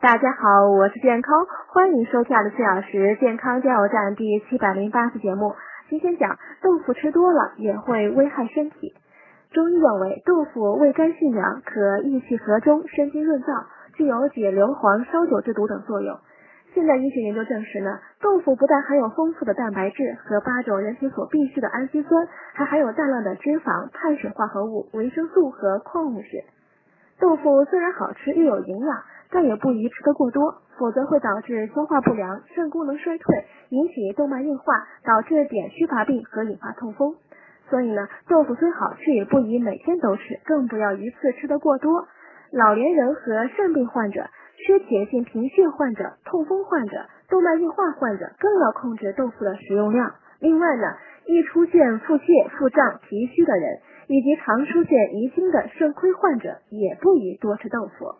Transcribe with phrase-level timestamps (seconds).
[0.00, 5.54] 大家好，我是健康，欢迎收看的四小时健康加油站第七百零八次节目。
[5.90, 8.94] 今天讲豆腐吃多了也会危害身体。
[9.52, 16.18] 中医认为豆腐味甘性凉，可益气和中、生津润燥，具有解硫磺、烧酒之毒等作用。
[16.72, 26.42] 现代医学研究证实呢，豆腐不但含有丰富的蛋白质和八种人体所必需的氨基酸，还含有大量的脂肪、碳水化合物、维生素和矿物质。
[27.20, 28.96] 豆腐虽然好吃又有营养，
[29.30, 37.14] 但也不宜吃得过多，否则会导致消化不良、肾功能衰退，引起动脉硬化，导致碘虚乏病和引发痛风。
[37.68, 42.08] 所以呢，豆腐虽好吃，也不宜每天都吃，更不要一次吃得过多。
[42.52, 44.26] 老年人和肾病患者。
[44.62, 50.12] 缺铁性贫血患者、痛风患者、动脉硬化患者更要控制豆腐的食用量。
[50.38, 50.82] 另外呢，
[51.24, 58.16] 易出现腹泻、腹胀、脾虚的人，以及常出现遗精的肾亏患者，也不宜多吃豆腐。